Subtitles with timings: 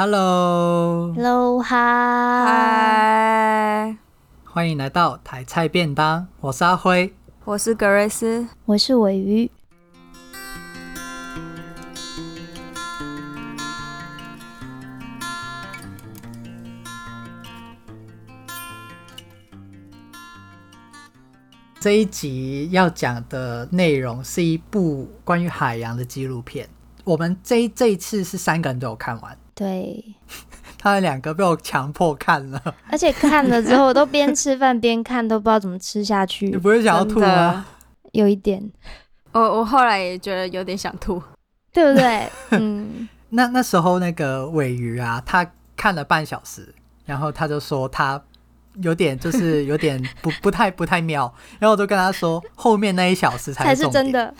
[0.00, 1.76] Hello，Hello，嗨，
[4.44, 6.28] 欢迎来到台菜便当。
[6.38, 7.12] 我是阿辉，
[7.44, 9.50] 我是格瑞斯，我是尾鱼。
[21.80, 26.68] 这一集要讲的内容是一部关于海洋的纪录片。
[27.02, 30.14] 我们这一这一次是三个人都有看完，对，
[30.78, 36.46] 他们两个被我强迫看了，而且看了之后我都边吃饭边看，都不知道怎么吃下去。
[36.50, 37.66] 你不会想要吐吗？
[38.12, 38.70] 有一点，
[39.32, 41.20] 我我后来也觉得有点想吐，
[41.72, 42.30] 对不对？
[42.56, 46.72] 嗯，那那时候那个尾鱼啊，他看了半小时，
[47.04, 48.22] 然后他就说他。
[48.82, 54.32] 有点就是有点不不太不太妙，然后我就跟他说，后面那一小时才是，才是真的。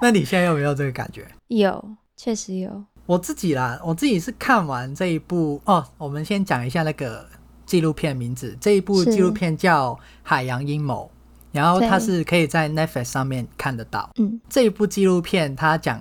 [0.00, 1.24] 那你现在有没有这个感觉？
[1.46, 2.84] 有，确实有。
[3.10, 5.84] 我自己啦，我自己是看完这一部哦。
[5.98, 7.26] 我们先讲一下那个
[7.66, 11.10] 纪录片名字，这一部纪录片叫《海洋阴谋》，
[11.50, 14.08] 然后它是可以在 Netflix 上面看得到。
[14.16, 16.00] 嗯，这一部纪录片它讲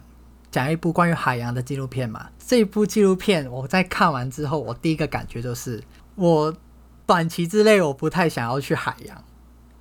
[0.52, 2.30] 讲一部关于海洋的纪录片嘛。
[2.38, 5.82] 这一部纪录片我在看完之后，我第一个感觉就是。
[6.14, 6.54] 我
[7.08, 9.24] 短期之内我不太想要去海洋，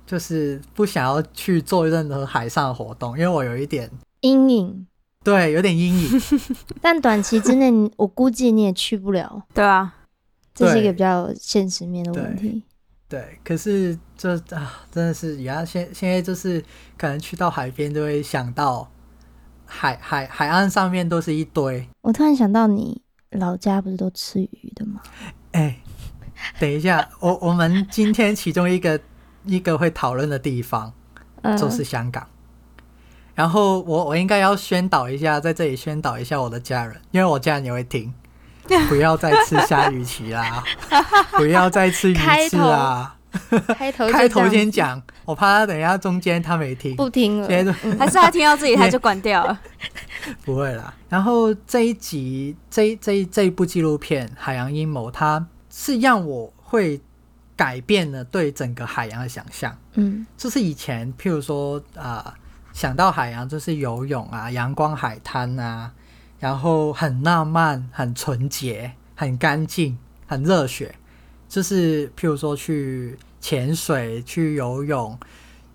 [0.07, 3.87] 就是不想要去做任何海上活动，因为我有一点
[4.21, 4.87] 阴影。
[5.23, 6.21] 对，有点阴影。
[6.81, 9.43] 但短期之内，我估计你也去不了。
[9.53, 9.93] 对啊，
[10.53, 12.63] 这是一个比较现实面的问题。
[13.07, 16.63] 对，对，可是这啊，真的是，然后现现在就是
[16.97, 18.89] 可能去到海边，就会想到
[19.65, 21.87] 海海海岸上面都是一堆。
[22.01, 25.01] 我突然想到，你老家不是都吃鱼的吗？
[25.51, 25.79] 哎、欸。
[26.57, 28.97] 等一下，我我们今天其中一个
[29.43, 30.93] 一个会讨论的地方
[31.57, 32.25] 就是香港。
[33.39, 38.13] 然后我我应该要宣导一下，在这里宣导一下我的家人，因为我家人也会听，
[38.89, 40.61] 不要再吃虾鱼鳍啦，
[41.37, 42.15] 不要再吃鱼
[42.49, 43.15] 翅啦。
[43.77, 47.47] 开头开头 先讲，我怕他等一下中间他没听，不听了，
[47.97, 49.57] 还是他听到自己他就关掉了？
[50.43, 50.93] 不会啦。
[51.07, 55.47] 然后这一集这一这这一部纪录片《海洋阴谋》，它。
[55.71, 56.99] 是让我会
[57.55, 59.77] 改变了对整个海洋的想象。
[59.93, 62.33] 嗯，就是以前，譬如说啊、呃，
[62.79, 65.91] 想到海洋就是游泳啊，阳光海滩啊，
[66.39, 70.95] 然后很浪漫、很纯洁、很干净、很热血。
[71.49, 75.19] 就是譬如说去潜水、去游泳、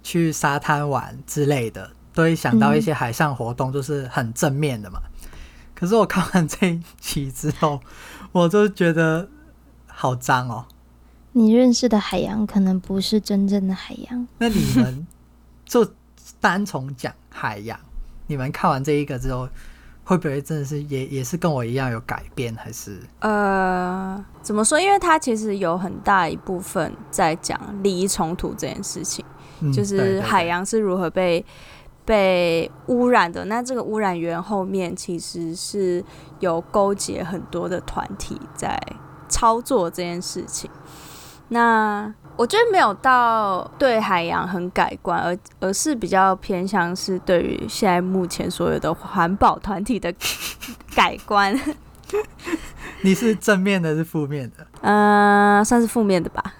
[0.02, 4.98] 去沙滩玩之类的，都会想到一些海上活动，就是很正面的嘛。
[5.04, 5.28] 嗯、
[5.74, 7.80] 可是我看完这一期之后，
[8.32, 9.28] 我就觉得。
[9.96, 10.66] 好脏哦！
[11.32, 14.26] 你认识的海洋可能不是真正的海洋。
[14.38, 15.06] 那你们
[15.64, 15.88] 就
[16.44, 17.80] 单从讲海洋，
[18.26, 19.48] 你们看完这一个之后，
[20.04, 22.54] 会不会真的是也也是跟我一样有改变？
[22.54, 24.78] 还是呃，怎么说？
[24.78, 29.24] 因为它其实有很大一部分在讲利益冲突这件事情，
[29.60, 31.42] 嗯、就是海洋是如何被
[32.04, 33.46] 被污染的。
[33.46, 36.04] 那这个污染源后面其实是
[36.40, 38.78] 有勾结很多的团体在。
[39.26, 40.70] 操作这件事情，
[41.48, 50.12] 那我觉得没有到对海洋很改观，而而是比较偏向是对于现在目前所有的环保团体的
[50.94, 51.58] 改观。
[53.02, 54.66] 你是正面的，是负面的？
[54.82, 56.54] 嗯、呃，算是负面的吧。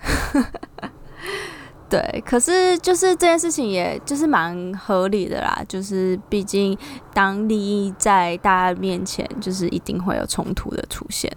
[1.90, 5.62] 对，可是就是这件事情，也就是蛮合理的啦。
[5.68, 6.76] 就是毕竟
[7.12, 11.30] 当利益在大家面前，就是一定会有冲突的出现。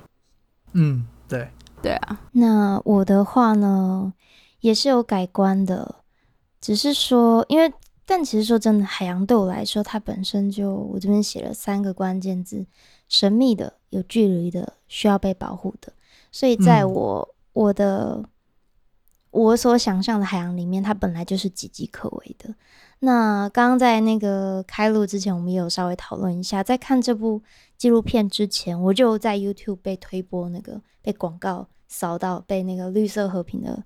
[0.74, 1.06] 嗯。
[1.28, 1.46] 对
[1.82, 4.14] 对啊，那我的话呢，
[4.60, 5.96] 也是有改观的，
[6.60, 7.72] 只是说，因为
[8.06, 12.66] 但其实说真的，海洋对我来说，它本身就我这边写了三个关键字：
[13.10, 15.92] 神秘的、有距离的、需要被保护的。
[16.32, 18.24] 所以在我、嗯、我的
[19.32, 22.56] 我所想象的海洋里面，它本来就是岌岌可危的。
[23.00, 27.42] 那刚刚在那个开录之前，我们也有稍微讨论一下，在看这部
[27.78, 33.84] 纪录片之前，我就在 YouTube 被推播那个被广告扫到，被那个绿色和平的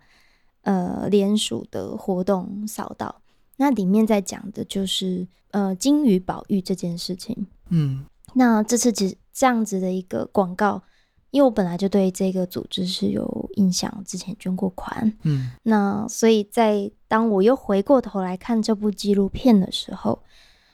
[0.61, 3.21] 呃联署的活动扫到。
[3.57, 7.47] 那里面在讲的就是呃金鱼保育这件事情。
[7.69, 10.81] 嗯，那这次只这样子的一个广告。
[11.29, 20.21] 因为我本来就对这个组织是有印象，之前捐过款，嗯，那所以在当我又回过头来看这部纪录片的时候，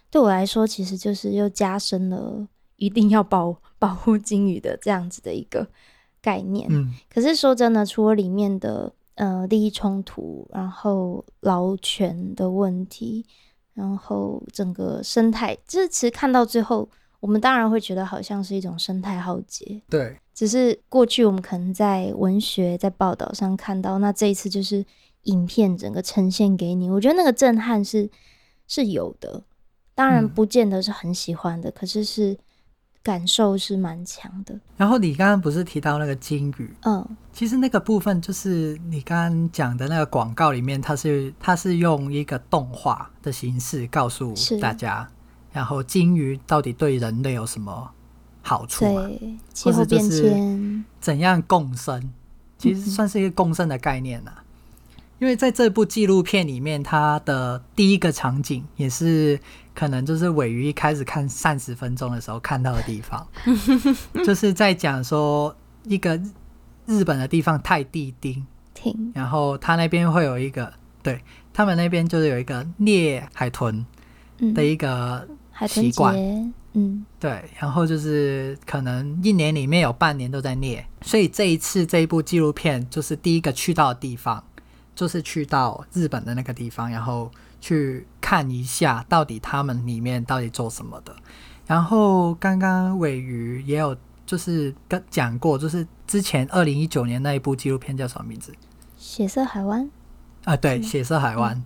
[0.10, 2.48] 对我来说其实就是又加深了
[2.78, 5.68] 一定要保保护金鱼的这样子的一个
[6.24, 6.68] 概念。
[6.72, 13.24] 嗯，可是说真的，除了里面的呃利益冲突，然后劳权的问题，
[13.74, 16.90] 然后整个生态，就是其实看到最后。
[17.20, 19.82] 我们当然会觉得好像是一种生态浩劫。
[19.90, 24.86] 对，只是过去我们可能在文学、在报道上看到，那这一次就是
[25.24, 28.08] 影片整个呈现给你，我觉得那个震撼是
[28.68, 29.44] 是有的。
[29.96, 32.38] 当然不见得是很喜欢的，嗯、可是是
[33.08, 34.54] 感受是蛮强的。
[34.76, 36.70] 然后你刚刚不是提到那个金鱼？
[36.82, 45.08] 嗯，其实那个部分就是你刚刚讲的那个广告里面，它是它是用一个动画的形式告诉大家，
[45.54, 47.90] 然后鲸鱼到底对人类有什么
[48.42, 48.84] 好处？
[48.84, 52.10] 对，气候变迁怎样共生？
[52.58, 54.44] 其实算是一个共生的概念呐、啊。
[54.44, 59.40] 嗯、因为在这部纪录片里面，它的第一个场景也是。
[59.78, 63.28] 可能就是尾鱼一开始看三十分钟的时候看到的地方，
[64.26, 66.20] 就是在讲说一个
[66.88, 68.44] 日本的地方泰地町，
[69.14, 71.22] 然后他那边会有一个，对
[71.54, 73.86] 他们那边就是有一个猎海豚
[74.56, 75.28] 的一个
[75.68, 76.16] 习惯，
[76.74, 84.44] 嗯，对，然后就是可能一年里面有半年都在猎，所以这一次这一部纪录片就是第一个去到的地方，
[84.98, 87.32] 就是去到日本的那个地方，然后。
[87.60, 91.14] 去看一下到底他们里面到底做什么的。
[91.66, 93.98] 然后刚刚尾鱼也有
[94.28, 98.54] 就是跟讲过，就是之前二零一九年那一部纪录片叫什么名字？
[98.96, 99.90] 血色海湾
[100.44, 101.58] 啊，对，血色海湾。
[101.58, 101.64] 嗯、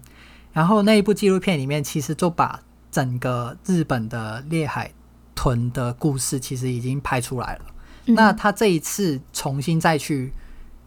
[0.53, 4.93] 然后那一部纪录片里面其实就把整个日本的猎海
[5.35, 7.65] 豚的故事其实已经拍出来了。
[8.05, 10.31] 嗯、那他这一次重新再去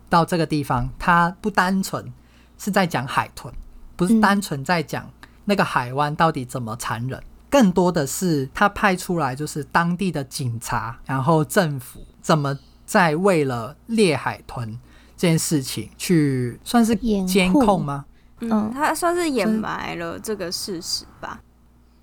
[0.09, 2.11] 到这个地方，他不单纯
[2.59, 3.53] 是在讲海豚。
[3.97, 5.09] 不是单纯在讲
[5.45, 14.77] 那个海湾到底怎么残忍，更多的是他派出来就是当地的警察，然后政府怎么在为了猎海豚
[15.17, 18.05] 这件事情去算是监控吗？
[18.41, 21.41] 嗯，他算是掩埋了这个事实吧。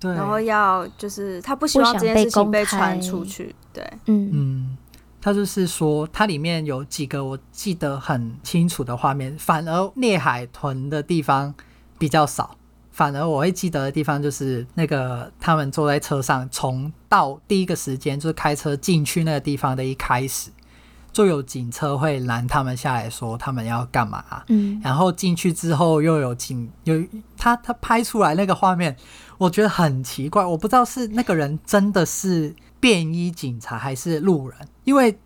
[0.00, 3.54] 对，然后要就是他不希望这件事情被传出去。
[3.70, 4.76] 对，嗯嗯，
[5.22, 11.54] 他就是说，它里面有几个我记得很清楚的画面，反而猎海豚的地方。
[11.98, 12.56] 比较少，
[12.90, 20.50] 反而我会记得的地方就是那个他们坐在车上，从到第一个时间就是开车进去那个地方的一开始，
[21.12, 24.24] 就有警车会拦他们下来说他们要干嘛。
[24.48, 27.00] 嗯，然后进去之后又有警有
[27.36, 28.96] 他他拍出来那个画面，
[29.38, 35.16] 我觉得很奇怪，我不知道是那个人真的是便衣警察还是路人，因为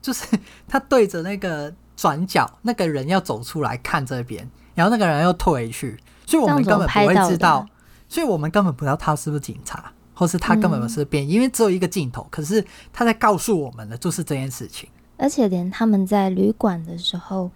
[0.00, 0.24] 就是
[0.66, 6.00] 他对着那个转角，那个人要走出来看这边，然后那个人又退回去。
[6.24, 7.68] 所以我们根本不会知道，
[8.08, 12.26] 所以我们根本不知道他是不是警察，或是他根本不是便衣，因为只有一个镜头。
[12.30, 14.88] 可是他在告诉我们的就是这件事情。
[15.18, 17.50] 而且连他们在旅馆的时候，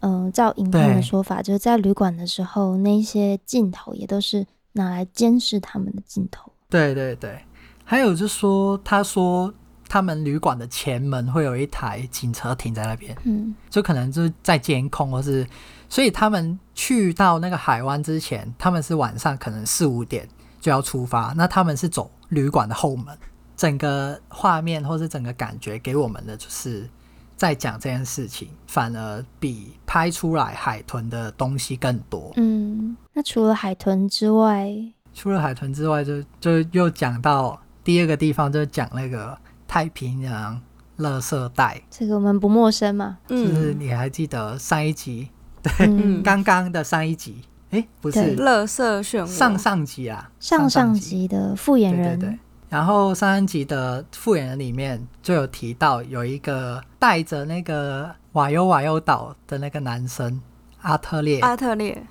[0.00, 6.52] 嗯，照影片的说法，就是在旅馆的时候，那些镜头也都是拿来监视他们的镜头。
[6.68, 7.42] 对对对，
[7.84, 9.52] 还有就是说，他说
[9.88, 15.46] 他们旅馆的前门会有一台警车停在那边，嗯，就可能就是在监控，或是。
[15.86, 20.28] 所以他们去到那个海湾之前，他们是晚上可能四五点
[20.60, 21.32] 就要出发。
[21.36, 23.16] 那他们是走旅馆的后门，
[23.56, 26.88] 整个画面或是整个感觉给我们的就是
[27.36, 32.32] 在讲这件事情，反而比拍出来海豚的东西更多。
[32.36, 34.68] 嗯，那除了海豚之外，
[35.12, 39.36] 除了海豚之外就，就就又讲到第二个地方，就是讲那个
[39.68, 40.60] 太平洋
[40.98, 41.80] 垃圾袋。
[41.90, 43.18] 这个我们不陌生嘛？
[43.28, 45.28] 就是你还记得上一集？
[45.62, 45.72] 对，
[46.24, 52.38] 刚刚、嗯、的上一集，哎、欸，不是，垃圾漩涡，上上集啊，上上集的复原人，对对对，
[52.70, 60.40] 然后上上集的复原人里面就有提到，有一个带着那个瓦尤瓦尤岛的那个男生
[60.80, 62.06] 阿特烈，阿特烈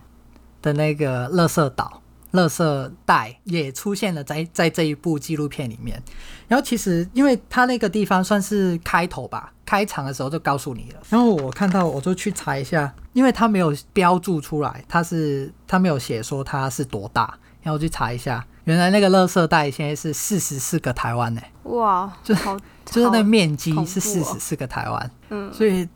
[0.62, 2.03] 的那个垃圾岛。
[2.34, 6.02] 垃圾袋也出现了在在这一部纪录片里面，
[6.48, 11.00] 然后其实因为它那个地方算是开头吧，开场的时候就告诉你了。
[11.10, 25.88] 然后我看到我就去查一下，因为他没有标注出来，他是他没有写说它是多大，然后我去查一下，原来那个垃圾袋现在是四十四个台湾呢、欸，哇，就好就是那面积是四十四个台湾，嗯，所以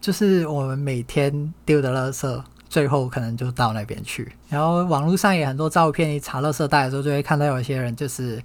[0.00, 2.42] 就是我们每天丢的垃圾。
[2.74, 8.42] 最后可能就到那边去，然后网络上也很多照片，你查垃圾袋的时候就会看到有一些人，就是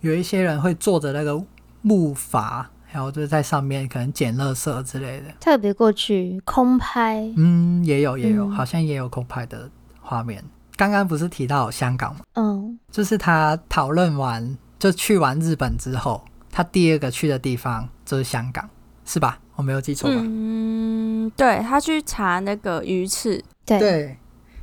[0.00, 1.40] 有一些人会坐着那个
[1.80, 5.26] 木筏，然后就在上面可能捡垃圾之类的。
[5.38, 10.42] 特别过去空拍，嗯，也有也有，嗯、好像也有空拍的画面。
[10.74, 12.22] 刚刚不是提到香港吗？
[12.34, 18.68] 嗯，就是他讨论完就去完日本之后，他第二个去的地方就是香港，
[19.04, 19.38] 是吧？
[19.56, 20.16] 我没有记错吧？
[20.22, 24.18] 嗯，对，他去查那个鱼翅，对，对，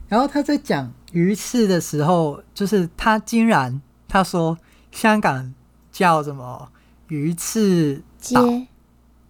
[0.08, 4.58] 然后他在讲鱼翅的时候，就是他竟然他说
[4.92, 5.54] 香港
[5.92, 6.72] 叫什么
[7.08, 8.02] 鱼翅
[8.34, 8.42] 岛，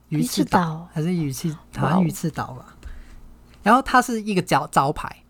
[0.09, 2.75] 鱼翅岛还是鱼翅，好像鱼翅岛吧。
[3.63, 5.23] 然后它是一个招招牌，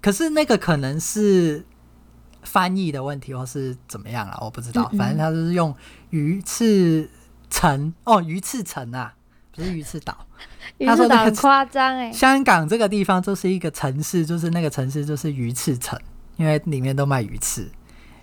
[0.00, 1.62] 可是那个可能是
[2.42, 4.38] 翻译的问题，或是怎么样啊？
[4.40, 4.88] 我不知道。
[4.92, 5.74] 嗯嗯，反正他就是用
[6.08, 7.10] 鱼翅
[7.50, 9.14] 城哦，鱼翅城啊，
[9.60, 10.16] 不是鱼翅岛。
[10.86, 15.98] 他说很夸张哎，香港这个地方就是一个城市，就是那个城市就是鱼翅城，
[16.36, 17.70] 因为里面都卖鱼翅。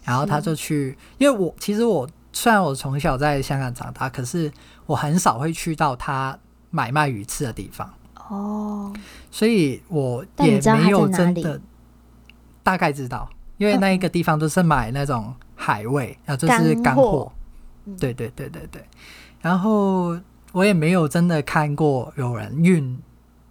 [0.03, 4.51] 然后他就去，因为我其实我虽然我从小在香港长大，可是
[4.85, 6.35] 我很少会去到他
[6.71, 7.93] 买卖鱼翅的地方
[8.29, 8.91] 哦，
[9.29, 11.59] 所以我也没有真的
[12.63, 17.31] 大概知道，因为那一个地方都是买那种海味，然后就是干货，
[17.99, 18.83] 对对对对对，
[19.41, 20.17] 然后。
[20.57, 22.97] 我也没有真的看过有人运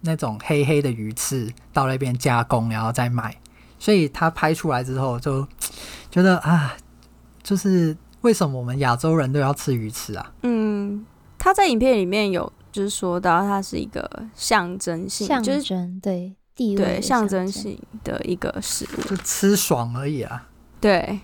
[0.01, 3.33] 那种黑黑的鱼翅到那边加工，然后再卖。
[3.79, 5.47] 所以他拍出来之后，就
[6.11, 6.75] 觉得啊，
[7.41, 10.33] 就是为什么我们亚洲人都要吃鱼翅啊？
[10.41, 11.05] 嗯，
[11.37, 20.45] 他在影片里面有就是说到，它是一个象征性，象征就是对地位对象征性的一个食物，就吃爽而已啊。
[20.81, 21.21] 对，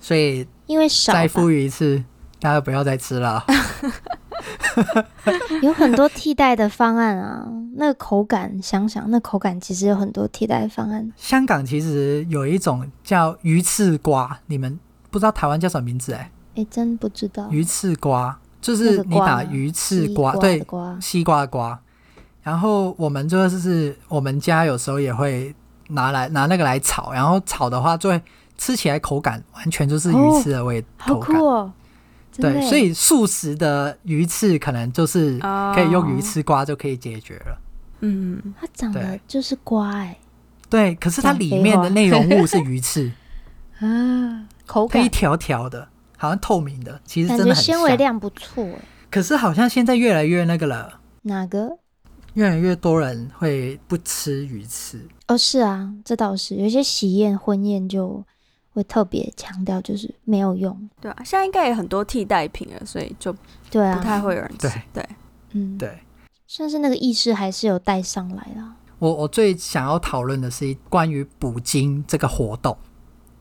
[0.00, 2.04] 所以因为少再富裕一次，
[2.38, 3.44] 大家不要再吃了。
[5.62, 7.46] 有很多替代的方案啊，
[7.76, 11.12] 那个口感，想想那口感其实有很多替代方案。
[11.16, 14.78] 香港其实有一种叫鱼翅瓜，你们
[15.10, 16.12] 不知道台湾叫什么名字？
[16.12, 16.18] 欸？
[16.18, 17.48] 哎，哎，真不知道。
[17.50, 20.66] 鱼翅瓜就是你打鱼翅瓜，瓜对，
[21.00, 21.78] 西瓜的瓜。
[22.42, 25.54] 然后我们就是我们家有时候也会
[25.88, 28.20] 拿来拿那个来炒，然后炒的话就会
[28.58, 31.72] 吃起来口感完全就是鱼翅的味，哦，好酷哦。
[32.38, 35.38] 对，所以素食的鱼翅可能就是
[35.74, 37.60] 可以用鱼翅瓜就可以解决了。
[38.00, 40.18] 嗯，它长得就是瓜哎、欸。
[40.70, 43.12] 对，可是它里面的内容物是鱼翅
[43.80, 45.86] 啊，口感一条条的，
[46.16, 48.84] 好像透明的，其实真的很纤维量不错哎、欸。
[49.10, 51.00] 可是好像现在越来越那个了。
[51.22, 51.78] 哪个？
[52.34, 55.06] 越来越多人会不吃鱼翅。
[55.28, 58.24] 哦，是啊，这倒是，有些喜宴婚宴就。
[58.74, 60.88] 会特别强调，就是没有用。
[61.00, 63.34] 对啊，现在应该也很多替代品了，所以就
[63.70, 64.68] 对啊，不太会有人吃。
[64.68, 65.08] 对对，
[65.52, 65.98] 嗯，对，
[66.46, 68.74] 算是那个意识还是有带上来啦。
[68.98, 72.76] 我我最想要讨论的是关于捕鲸这个活动。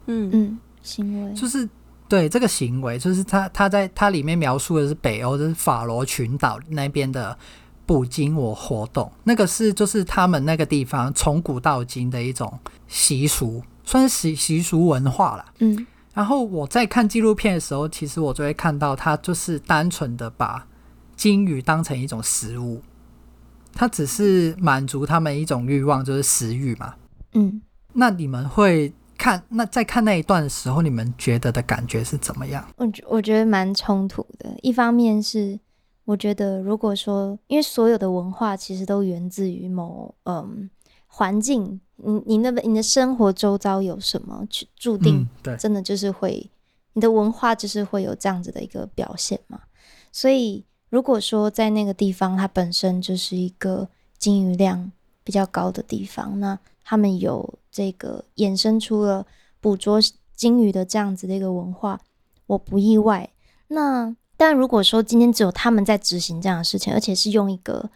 [0.07, 1.69] 嗯嗯，行为就是
[2.09, 7.37] 对这个行为，就是他他在他里面描述的是北欧，就是法罗群岛那边的
[7.85, 13.61] 捕鲸我活动，那个是就是他们那个地方从古到今的一种习俗。
[13.83, 20.65] 算是习习俗文化了，嗯，然后我在看纪录片的时候，其实我就会看到他就是单纯的把
[21.15, 22.81] 金鱼当成一种食物，
[23.73, 26.95] 他只是满足他们一种欲望，就是食欲嘛，
[27.33, 27.61] 嗯。
[27.93, 32.65] 那你们会看那在看那一段的时候，你们觉得的感觉是怎么样？
[32.77, 34.49] 我觉我觉得蛮冲突的。
[34.61, 35.59] 一方面是
[36.05, 40.69] 我觉得，如果说因为所有的文化其实都源自于某嗯
[41.07, 41.81] 环境。
[42.03, 46.49] 你你那边你的生活周遭有什么，去注定对真的就是会、嗯，
[46.93, 49.59] 你的文化就是会有这样子的一个表现嘛。
[50.11, 54.91] 所以如果说在那个地方，它本身就是一个金鱼量
[55.23, 59.25] 比较高的地方，那他们有这个衍生出了
[59.59, 59.99] 捕捉
[60.35, 61.99] 金鱼的这样子的一个文化，
[62.47, 63.29] 我不意外。
[63.67, 67.89] 那但如果说今天只有他们在执行这样的事情，而且是用一个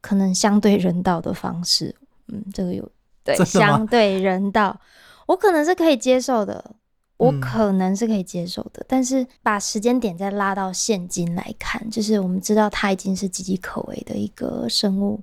[0.00, 1.94] 可能相对人道的方式，
[2.28, 2.90] 嗯，这个有。
[3.24, 4.78] 对，相对人道，
[5.26, 6.76] 我可能是可以接受的，
[7.16, 8.82] 我可能是可以接受的。
[8.82, 15.22] 嗯、但是把时间点再拉到现今来看，就是我们知道它已经是岌岌可危的一个生物。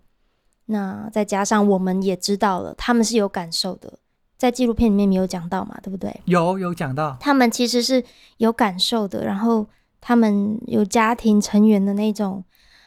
[0.65, 3.99] 那再加上我们也知道了，他们是有感受的，
[4.35, 6.21] 在纪录片里面没有讲到嘛，对不对？
[6.25, 8.03] 有有讲到，他们其实是
[8.37, 9.67] 有感受的，然后
[9.99, 12.43] 他们有家庭成员的那种，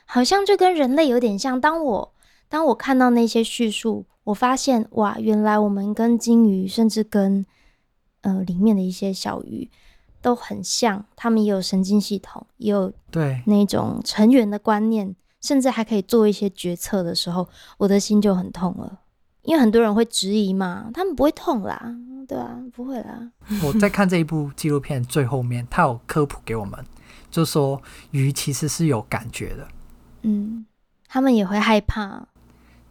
[0.07, 1.61] 好像就跟人类有点像。
[1.61, 2.15] 当我
[2.49, 4.07] 当我看到那些叙述。
[4.25, 7.45] 我发现哇，原来我们跟金鱼，甚至跟
[8.23, 9.71] 呃里面的一些小鱼
[10.21, 17.47] 都很像，他们也有神经系统，也有对那种成员的观念，甚至还可以做一些决策的时候，
[17.79, 19.01] 我的心就很痛了。
[19.43, 21.95] 因为很多人会质疑嘛，他们不会痛啦，
[22.27, 23.31] 对啊，不会啦。
[23.63, 26.83] 我在看这一部 纪录片最后面，他有科普给我们，
[27.31, 29.69] 就说鱼其实是有感觉的，
[30.23, 30.65] 嗯，
[31.07, 32.27] 他们也会害怕。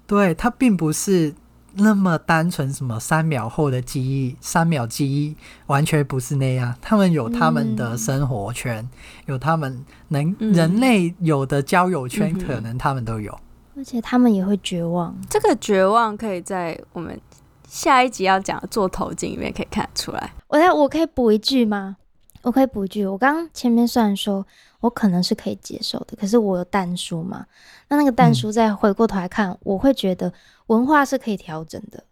[0.06, 1.34] 对，它并不是
[1.76, 6.76] 那么单纯，什么三秒后的记忆，三秒记忆完全不是那样。
[6.82, 8.90] 他们有他们的生活圈，嗯、
[9.28, 13.36] 有他们能、嗯、人类有的交友圈，可能他们都有。
[13.76, 17.20] 而且他们也会绝望，这个绝望可以在我们
[17.68, 20.32] 下一集要讲的座头鲸里面可以看得出来。
[20.48, 21.96] 我来我可以补一句吗？
[22.44, 24.46] 我可以补一句，我刚刚前面虽然说
[24.84, 27.46] 我可能是可以接受的，可是我有但书嘛？
[27.88, 30.32] 那那个但书再回过头来看，嗯、我会觉得
[30.68, 32.04] 文化是可以调整的，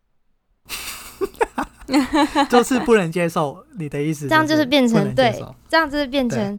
[2.49, 5.37] 就是不能接受你的意思，这样就是变成对，
[5.67, 6.57] 这样就是变成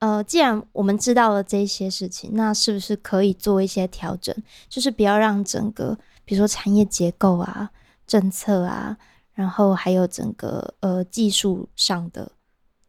[0.00, 4.36] 呃，既然我们知道了这些事情，那是不是可以做一些调整？
[4.68, 7.70] 就是不要让整个，比如说产业结构啊、
[8.06, 8.98] 政策啊，
[9.32, 12.30] 然后还有整个呃技术上的。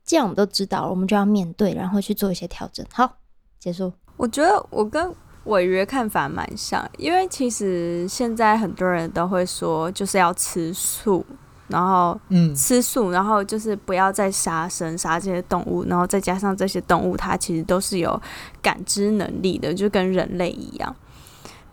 [0.08, 2.84] 既然我们都知道了，我们就要面对，然后去做一些调整。
[2.94, 3.18] 好，
[3.60, 3.92] 结束。
[4.16, 11.26] 我觉得我跟违约看法蛮像，因为其实现在很多人都会说，就是要吃素，
[11.68, 18.20] 然后嗯，吃素，然后就是不要再杀生，杀这些动物，然后再加上这些动物，它其实都是有
[18.62, 20.96] 感知能力的，就跟人类一样。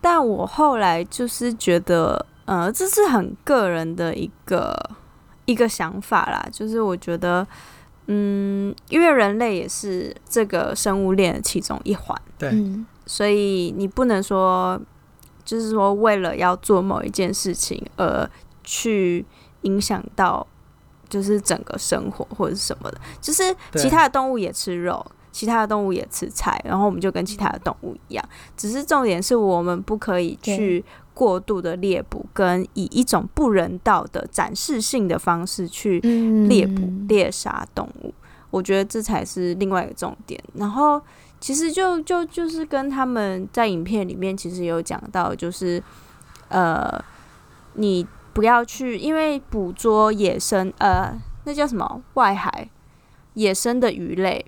[0.01, 4.77] 但我后来就是觉得，呃，这是很个人的一个
[5.45, 7.47] 一个想法啦，就是我觉得。
[8.07, 12.53] 嗯，因为人类也是这个生物链的其中一环，对，
[13.07, 14.81] 所以你不能说，
[15.45, 18.29] 就是说为了要做某一件事情而
[18.63, 19.25] 去
[19.63, 20.47] 影响到，
[21.09, 23.43] 就是整个生活或者是什么的，就是
[23.75, 30.85] 其他的动物也吃肉，其他的动物也吃菜，然后我们就跟其他的动物一样，只是重点是我们不可以去。
[31.15, 36.01] 过度的猎捕，跟以一种不人道的展示性的方式去
[36.49, 38.13] 猎捕、猎杀动物，
[38.51, 40.43] 我觉得这才是另外一个重点。
[40.55, 41.01] 然后，
[41.41, 45.83] 其实就就就是跟他们在影片里面其实有讲到，就是
[46.49, 47.03] 呃，
[47.75, 52.69] 你不要去因为捕捉野生呃，那叫什么外海
[53.35, 54.45] 野生的鱼类。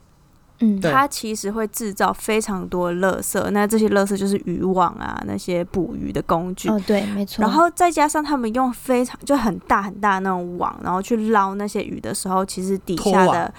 [0.61, 6.69] 嗯，它其实会制造非常多垃圾，那这些垃圾就是渔网啊，那些捕鱼的工具。
[6.69, 7.43] 哦，对，没错。
[7.43, 13.53] 然后再加上他们用非常就很大很大那种网，然后去捞那些鱼的时候，其实底下的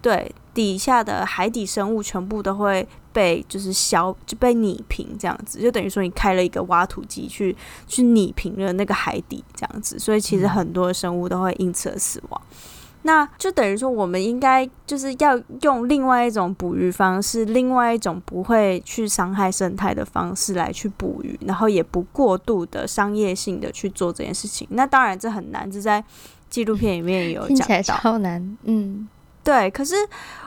[0.00, 7.56] 对底下的海底生物全部都会被就是消就被拟平这样子，就等于说你开了一个挖土机去
[7.88, 12.40] 去拟平了那个海底这样子，所以其实很多的生物都会因此而死亡。
[12.50, 24.66] 嗯那就等于说，我们应该就是要用另外一种捕鱼方式，另外一种不会去伤害生态的方式来去捕鱼，然后也不过度的商业性的去做这件事情。
[24.70, 26.02] 那当然这很难，这在
[26.48, 28.56] 纪录片里面也有讲到，超难。
[28.62, 29.06] 嗯，
[29.42, 29.70] 对。
[29.70, 29.94] 可是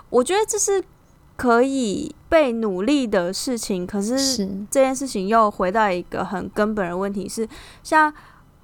[0.10, 0.84] 我觉得这是
[1.36, 3.86] 可以被努力的事情。
[3.86, 4.18] 可是
[4.72, 7.48] 这件事情又回到一个很根本的问题是，
[7.84, 8.12] 像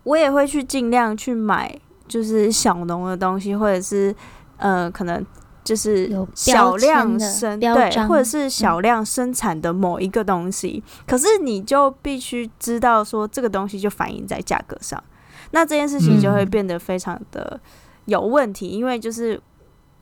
[0.02, 1.80] 我也会去尽量去买。
[2.13, 4.15] 就是小农的东西，或者是
[4.58, 5.26] 呃，可能
[5.63, 10.84] 就是小量生对，或者是小量生产的某一个东西。
[10.86, 15.04] 嗯、可是你就必须知道说，这个东西就反映在价格上，
[15.49, 17.60] 那这件事情就会变得非常的
[18.06, 18.67] 有问题。
[18.67, 19.41] 嗯、因为就是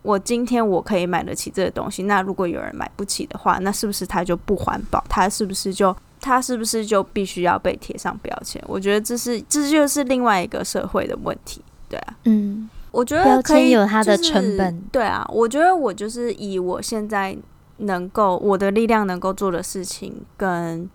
[0.02, 5.02] 我今天我可以买得起这个东西，那如果有人买不起的话，那是不是它就不环保？
[5.08, 8.62] 它是不是就它是不是就必须要被贴上标签？
[8.68, 11.64] 我觉得这是这就是另外一个社会的问题。
[11.92, 14.82] 对啊，嗯，我觉得可以、就是，有它的成本。
[14.92, 17.38] 对啊，我觉得我就是以我现在
[17.78, 20.90] 能够我的力量能够做的事情，跟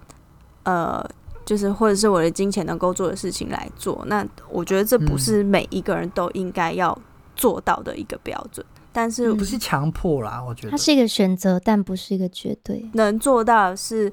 [0.63, 1.07] 呃，
[1.45, 4.03] 就是或者是我的金钱能够做的事情来做。
[4.07, 6.97] 那我觉得这不是每一个人都应该要
[7.35, 10.43] 做到的一个标准，嗯、但是不是强迫啦。
[10.43, 12.89] 我觉得它是一个选择，但不是一个绝对。
[12.95, 14.11] 能做到的是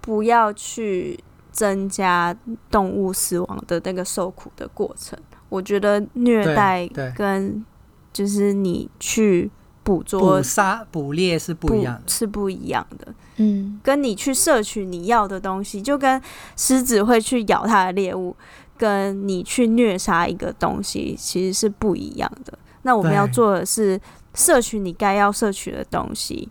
[0.00, 1.18] 不要去
[1.50, 2.36] 增加
[2.70, 5.18] 动物死亡的那个受苦的过程。
[5.52, 7.62] 我觉得虐待跟
[8.10, 9.50] 就是你去
[9.82, 13.14] 捕捉、捕杀、捕猎是不一样的，是不一样的。
[13.36, 16.20] 嗯，跟你去摄取你要的东西，就跟
[16.56, 18.34] 狮子会去咬它的猎物，
[18.78, 22.58] 跟你去虐杀一个东西，其实是不一样的。
[22.82, 24.00] 那我们要做的是
[24.34, 26.48] 摄取你该要摄取的东西，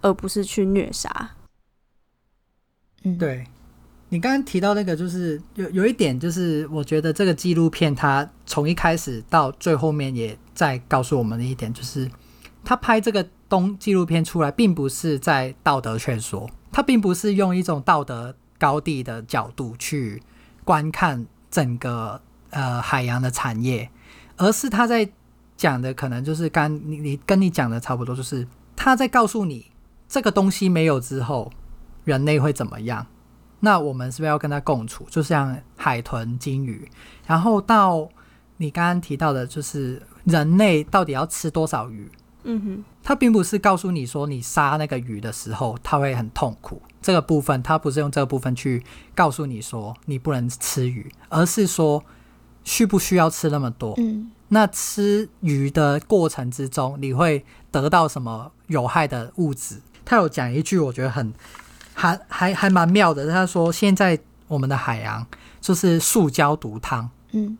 [0.00, 1.30] 而不是去虐杀。
[3.04, 3.46] 嗯，对。
[4.10, 12.10] 你刚刚提到那个，就是有有一点，就是我觉得这个纪录片它从一开始到最后面也在告诉我们的一点，就是
[12.64, 20.22] 他拍这个东纪录片出来，并不是在道德劝说，他并不是用一种道德高地的角度去
[20.64, 23.90] 观看整个呃海洋的产业，
[24.36, 25.08] 而是他在
[25.56, 29.70] 讲的可能就是刚你你跟你讲的差不多，就是他在告诉你
[30.08, 31.52] 这个东西没有之后，
[32.04, 33.06] 人类会怎么样。
[33.60, 35.06] 那我们是不是要跟它共处？
[35.10, 36.88] 就像海豚、鲸鱼，
[37.26, 38.08] 然后到
[38.58, 42.10] 你刚刚提到的，就是人类到底要吃多少鱼？
[42.44, 46.80] 嗯哼，它并不是告诉你说你杀那个鱼的时候，它会很痛苦。
[47.02, 48.82] 这个部分，它不是用这个部分去
[49.14, 52.02] 告诉你说你不能吃鱼，而是说
[52.64, 53.94] 需不需要吃那么多？
[53.98, 59.80] 嗯，那吃鱼的过程之中，你会得到什么有害的物质？
[60.04, 61.32] 他有讲一句，我觉得很
[61.98, 63.28] 还还还蛮妙的。
[63.30, 65.26] 他说：“现在我们的海洋
[65.60, 67.58] 就是塑胶毒汤，嗯，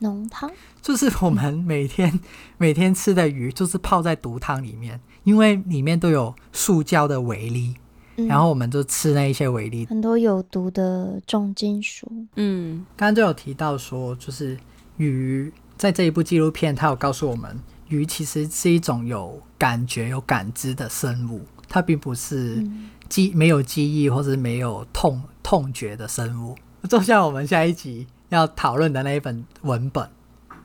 [0.00, 0.50] 浓汤，
[0.82, 2.20] 就是我们每天
[2.58, 7.74] 每天吃的鱼，就是泡在毒汤里面，因为里面都有塑胶的微粒，
[8.16, 12.06] 嗯、然后我们就吃那一些微粒，很多有毒的重金属。
[12.36, 14.58] 嗯，刚刚就有提到说，就是
[14.98, 22.64] 鱼。”在这一部纪录片，它有告诉我们，鱼其实是一种有感觉、有感知的生物，它并不是
[23.08, 26.56] 记没有记忆或是没有痛痛觉的生物。
[26.88, 30.08] 就像我们下一集要讨论的那一本文本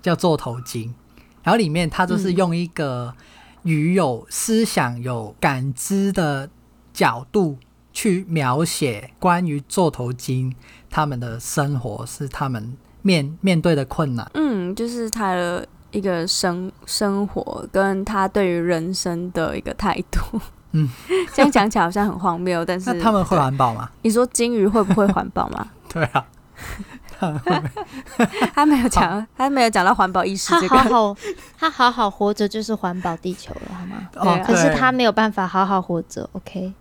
[0.01, 0.89] 叫《做头鲸》，
[1.43, 3.13] 然后里面它就是用一个
[3.63, 6.49] 鱼有思想、有感知的
[6.93, 7.57] 角度
[7.91, 10.55] 去描写关于座头鲸
[10.89, 12.77] 他们的生活，是他们。
[13.05, 20.39] 面面对的困难，嗯，就是他的一个生生活跟他对于人生的一个态度，
[20.73, 20.89] 嗯，
[21.33, 23.89] 这样讲起来好像很荒谬，但是那他们会环保吗？
[24.01, 25.67] 你说金鱼会不会环保吗？
[25.87, 26.25] 对啊，
[28.53, 31.17] 他没有讲，他没有讲到环保意识，这个，他好好，
[31.57, 34.09] 他好好活着就是环保地球了，好吗？
[34.15, 36.73] 哦、对、啊，可是他没有办法好好活着，OK？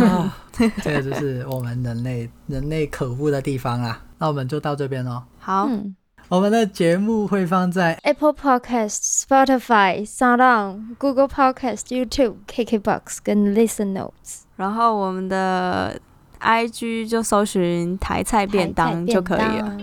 [0.00, 4.02] 哦，这个就是我们人类人类可恶的地方啊！
[4.18, 5.22] 那我们就到这边喽。
[5.38, 5.94] 好，嗯，
[6.28, 14.40] 我们的节目会放在 Apple Podcast、Spotify、SoundOn、Google Podcast、YouTube、KKBox 跟 Listen Notes。
[14.56, 16.00] 然后我们的
[16.40, 19.76] IG 就搜寻台菜便当就可以了。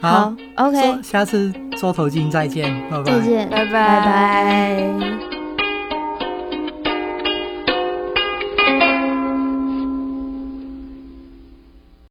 [0.00, 3.72] 好，好，OK，下次座头巾再见，拜拜，再见，拜拜。
[3.72, 5.33] 拜拜。